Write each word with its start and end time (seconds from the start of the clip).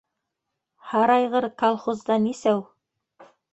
Һарайғыр 0.93 1.47
колхозда 1.65 2.19
нисәү? 2.27 2.67